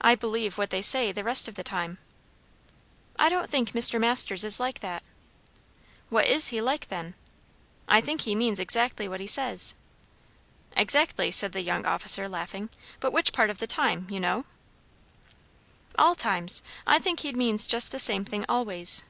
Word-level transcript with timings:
I 0.00 0.14
believe 0.14 0.56
what 0.56 0.70
they 0.70 0.80
say 0.80 1.12
the 1.12 1.22
rest 1.22 1.48
of 1.48 1.54
the 1.54 1.62
time." 1.62 1.98
"I 3.18 3.28
don't 3.28 3.50
think 3.50 3.72
Mr. 3.72 4.00
Masters 4.00 4.42
is 4.42 4.58
like 4.58 4.80
that." 4.80 5.02
"What 6.08 6.26
is 6.26 6.48
he 6.48 6.62
like, 6.62 6.88
then?" 6.88 7.12
"I 7.86 8.00
think 8.00 8.22
he 8.22 8.34
means 8.34 8.58
exactly 8.58 9.06
what 9.06 9.20
he 9.20 9.26
says." 9.26 9.74
"Exactly," 10.74 11.30
said 11.30 11.52
the 11.52 11.60
young 11.60 11.84
officer, 11.84 12.26
laughing; 12.26 12.70
"but 13.00 13.12
which 13.12 13.34
part 13.34 13.50
of 13.50 13.58
the 13.58 13.66
time, 13.66 14.06
you 14.08 14.18
know?" 14.18 14.46
"All 15.98 16.14
times. 16.14 16.62
I 16.86 16.98
think 16.98 17.20
he 17.20 17.30
means 17.34 17.66
just 17.66 17.92
the 17.92 17.98
same 17.98 18.24
thing 18.24 18.46
always." 18.48 19.02